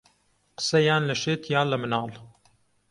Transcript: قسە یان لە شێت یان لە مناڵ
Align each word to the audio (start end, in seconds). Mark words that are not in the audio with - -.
قسە 0.57 0.79
یان 0.89 1.03
لە 1.09 1.15
شێت 1.21 1.41
یان 1.53 1.67
لە 1.73 1.77
مناڵ 1.81 2.09